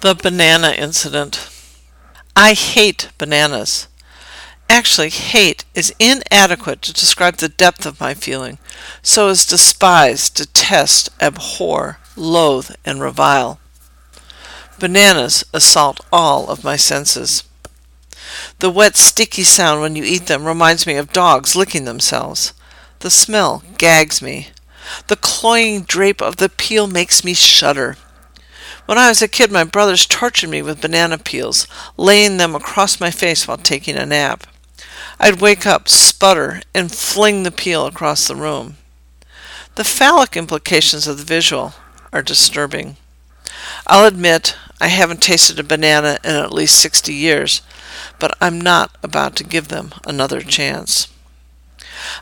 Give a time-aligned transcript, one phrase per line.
[0.00, 1.50] The banana incident.
[2.34, 3.86] I hate bananas.
[4.66, 8.56] Actually, hate is inadequate to describe the depth of my feeling,
[9.02, 13.60] so as despise, detest, abhor, loathe, and revile.
[14.78, 17.44] Bananas assault all of my senses.
[18.60, 22.54] The wet, sticky sound when you eat them reminds me of dogs licking themselves.
[23.00, 24.48] The smell gags me.
[25.08, 27.98] The cloying drape of the peel makes me shudder.
[28.90, 32.98] When I was a kid, my brothers tortured me with banana peels, laying them across
[32.98, 34.48] my face while taking a nap.
[35.20, 38.78] I'd wake up, sputter, and fling the peel across the room.
[39.76, 41.74] The phallic implications of the visual
[42.12, 42.96] are disturbing.
[43.86, 47.62] I'll admit I haven't tasted a banana in at least 60 years,
[48.18, 51.06] but I'm not about to give them another chance.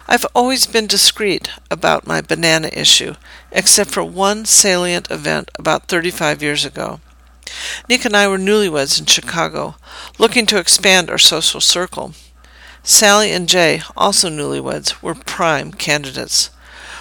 [0.06, 3.14] I've always been discreet about my banana issue,
[3.52, 7.00] except for one salient event about 35 years ago.
[7.88, 9.76] Nick and I were newlyweds in Chicago,
[10.18, 12.12] looking to expand our social circle.
[12.82, 16.50] Sally and Jay, also newlyweds, were prime candidates.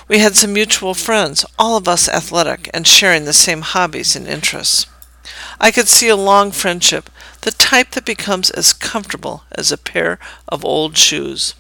[0.08, 4.28] We had some mutual friends, all of us athletic and sharing the same hobbies and
[4.28, 4.88] interests.
[5.60, 7.10] I could see a long friendship,
[7.42, 11.54] the type that becomes as comfortable as a pair of old shoes.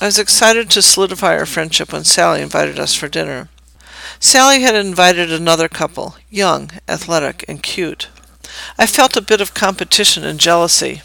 [0.00, 3.48] I was excited to solidify our friendship when Sally invited us for dinner.
[4.20, 8.08] Sally had invited another couple, young, athletic, and cute.
[8.78, 11.02] I felt a bit of competition and jealousy,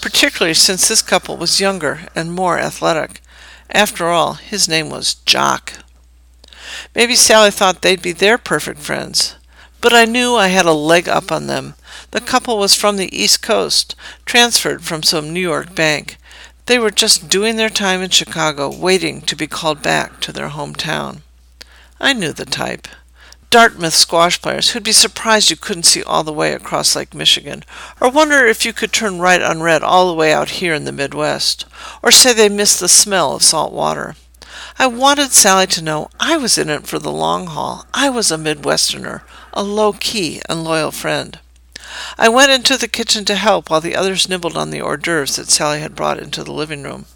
[0.00, 3.20] particularly since this couple was younger and more athletic.
[3.70, 5.72] After all, his name was Jock.
[6.94, 9.34] Maybe Sally thought they'd be their perfect friends,
[9.80, 11.74] but I knew I had a leg up on them.
[12.12, 16.18] The couple was from the East Coast, transferred from some New York bank,
[16.68, 20.50] they were just doing their time in Chicago, waiting to be called back to their
[20.50, 21.22] hometown.
[21.98, 22.86] I knew the type.
[23.48, 27.64] Dartmouth squash players who'd be surprised you couldn't see all the way across Lake Michigan,
[27.98, 30.84] or wonder if you could turn right on red all the way out here in
[30.84, 31.64] the Midwest,
[32.02, 34.14] or say they missed the smell of salt water.
[34.78, 37.86] I wanted Sally to know I was in it for the long haul.
[37.94, 39.22] I was a Midwesterner,
[39.54, 41.38] a low key and loyal friend.
[42.18, 45.36] I went into the kitchen to help while the others nibbled on the hors d'oeuvres
[45.36, 47.06] that Sally had brought into the living room.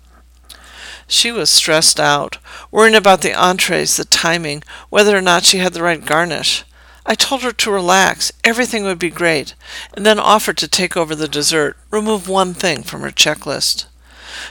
[1.07, 2.39] She was stressed out,
[2.71, 6.65] worrying about the entrees, the timing, whether or not she had the right garnish.
[7.05, 9.55] I told her to relax, everything would be great,
[9.95, 13.87] and then offered to take over the dessert, remove one thing from her checklist.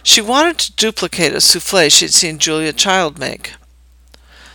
[0.03, 3.53] She wanted to duplicate a souffle she'd seen Julia Child make.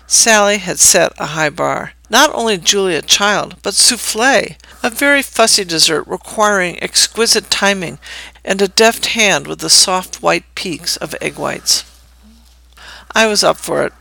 [0.06, 1.94] Sally had set a high bar.
[2.08, 4.56] Not only Julia Child, but souffle,
[4.86, 7.98] a very fussy dessert requiring exquisite timing
[8.44, 11.82] and a deft hand with the soft white peaks of egg whites.
[13.12, 13.92] I was up for it.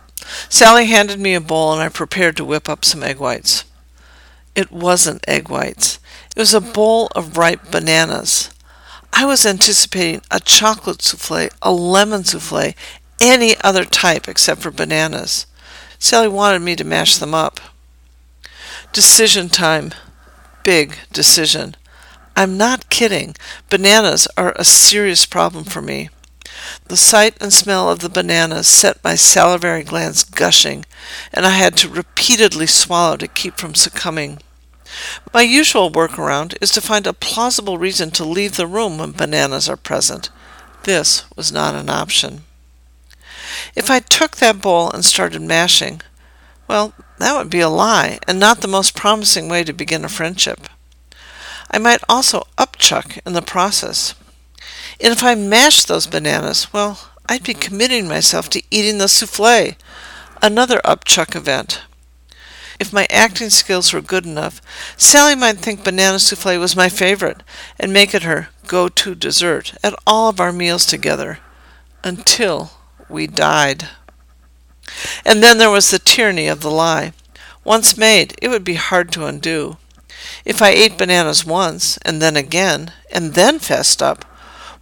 [0.47, 3.63] Sally handed me a bowl and I prepared to whip up some egg whites.
[4.53, 5.97] It wasn't egg whites.
[6.35, 8.51] It was a bowl of ripe bananas.
[9.11, 12.75] I was anticipating a chocolate souffle, a lemon souffle,
[13.19, 15.47] any other type except for bananas.
[15.97, 17.59] Sally wanted me to mash them up.
[18.93, 19.91] Decision time.
[20.65, 21.75] Big decision.
[22.35, 23.35] I'm not kidding.
[23.69, 26.09] Bananas are a serious problem for me.
[26.87, 30.83] The sight and smell of the bananas set my salivary glands gushing,
[31.31, 34.39] and I had to repeatedly swallow to keep from succumbing.
[35.31, 39.69] My usual workaround is to find a plausible reason to leave the room when bananas
[39.69, 40.31] are present.
[40.81, 42.41] This was not an option.
[43.75, 46.01] If I took that bowl and started mashing,
[46.67, 50.09] well, that would be a lie, and not the most promising way to begin a
[50.09, 50.67] friendship.
[51.71, 54.15] I might also upchuck in the process.
[55.01, 59.75] And if I mashed those bananas, well, I'd be committing myself to eating the souffle,
[60.41, 61.81] another upchuck event.
[62.79, 64.61] If my acting skills were good enough,
[64.97, 67.41] Sally might think banana souffle was my favorite
[67.79, 71.39] and make it her go to dessert at all of our meals together
[72.03, 72.71] until
[73.09, 73.87] we died.
[75.25, 77.13] And then there was the tyranny of the lie.
[77.63, 79.77] Once made, it would be hard to undo.
[80.45, 84.25] If I ate bananas once, and then again, and then fessed up,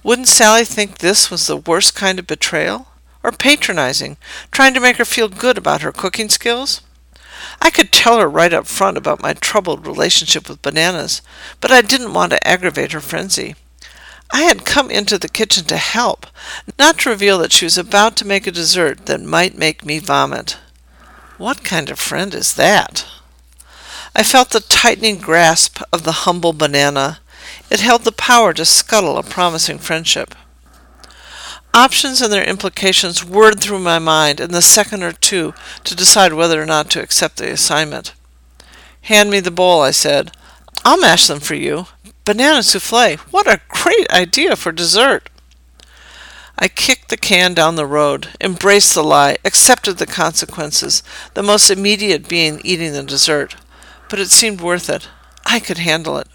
[0.03, 2.87] wouldn't Sally think this was the worst kind of betrayal?
[3.23, 4.17] Or patronizing,
[4.51, 6.81] trying to make her feel good about her cooking skills?
[7.61, 11.21] I could tell her right up front about my troubled relationship with bananas,
[11.61, 13.55] but I didn't want to aggravate her frenzy.
[14.31, 16.27] I had come into the kitchen to help,
[16.79, 19.99] not to reveal that she was about to make a dessert that might make me
[19.99, 20.57] vomit.
[21.37, 23.05] What kind of friend is that?
[24.15, 27.19] I felt the tightening grasp of the humble banana.
[27.69, 30.35] It held the power to scuttle a promising friendship.
[31.73, 36.33] Options and their implications whirred through my mind in the second or two to decide
[36.33, 38.13] whether or not to accept the assignment.
[39.01, 40.31] Hand me the bowl, I said.
[40.85, 41.87] I'll mash them for you.
[42.25, 43.17] Banana souffle.
[43.31, 45.29] What a great idea for dessert!
[46.57, 51.03] I kicked the can down the road, embraced the lie, accepted the consequences,
[51.33, 53.57] the most immediate being eating the dessert.
[54.09, 55.09] But it seemed worth it.
[55.45, 56.27] I could handle it.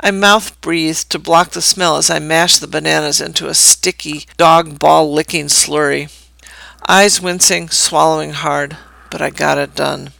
[0.00, 4.26] I mouth breathed to block the smell as I mashed the bananas into a sticky,
[4.36, 6.12] dog ball licking slurry.
[6.86, 8.76] Eyes wincing, swallowing hard,
[9.10, 10.12] but I got it done.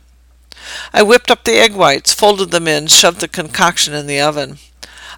[0.93, 4.59] I whipped up the egg whites, folded them in, shoved the concoction in the oven.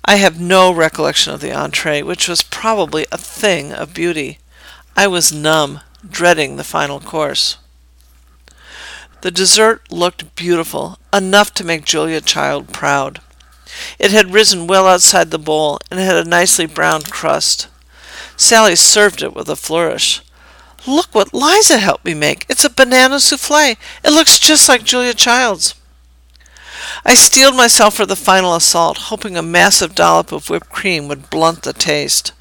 [0.04, 4.38] I have no recollection of the entree, which was probably a thing of beauty.
[4.96, 7.58] I was numb, dreading the final course.
[9.20, 13.20] The dessert looked beautiful, enough to make Julia Child proud.
[13.98, 17.68] It had risen well outside the bowl and had a nicely browned crust.
[18.36, 20.22] Sally served it with a flourish.
[20.86, 22.46] Look what Liza helped me make.
[22.48, 23.76] It's a banana souffle.
[24.04, 25.74] It looks just like Julia Child's.
[27.04, 31.30] I steeled myself for the final assault, hoping a massive dollop of whipped cream would
[31.30, 32.32] blunt the taste.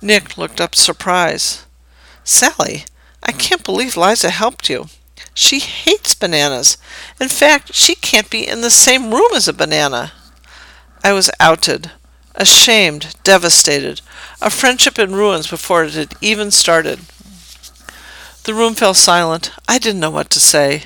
[0.00, 1.62] Nick looked up surprised.
[2.24, 2.84] Sally,
[3.22, 4.86] I can't believe Liza helped you.
[5.34, 6.76] She hates bananas.
[7.20, 10.12] In fact, she can't be in the same room as a banana.
[11.02, 11.90] I was outed,
[12.34, 14.02] ashamed, devastated,
[14.40, 17.00] a friendship in ruins before it had even started.
[18.44, 19.52] The room fell silent.
[19.68, 20.84] I didn't know what to say.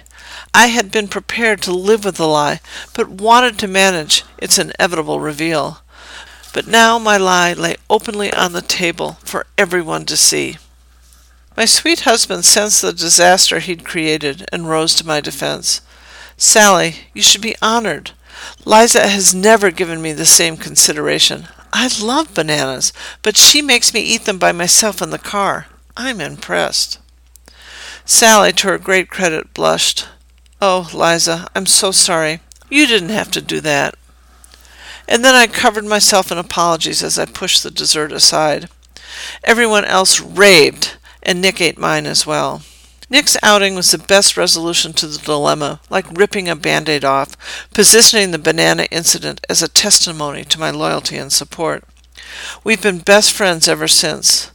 [0.52, 2.60] I had been prepared to live with the lie,
[2.94, 5.80] but wanted to manage its inevitable reveal.
[6.52, 10.58] But now my lie lay openly on the table for everyone to see.
[11.56, 15.80] My sweet husband sensed the disaster he'd created and rose to my defense.
[16.36, 18.10] Sally, you should be honored.
[18.66, 21.48] Liza has never given me the same consideration.
[21.72, 22.92] I love bananas,
[23.22, 25.66] but she makes me eat them by myself in the car.
[25.96, 26.98] I'm impressed.
[28.06, 30.06] Sally, to her great credit, blushed.
[30.62, 32.40] Oh, Liza, I'm so sorry.
[32.70, 33.96] You didn't have to do that.
[35.08, 38.68] And then I covered myself in apologies as I pushed the dessert aside.
[39.42, 42.62] Everyone else raved, and Nick ate mine as well.
[43.10, 47.68] Nick's outing was the best resolution to the dilemma, like ripping a band aid off,
[47.72, 51.84] positioning the banana incident as a testimony to my loyalty and support.
[52.64, 54.50] We've been best friends ever since.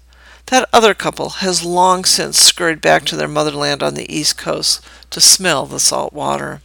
[0.52, 4.86] That other couple has long since scurried back to their motherland on the east coast
[5.12, 6.62] to smell the salt water.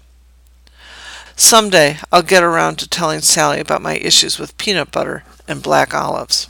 [1.37, 5.95] Someday I'll get around to telling Sally about my issues with peanut butter and black
[5.95, 6.49] olives.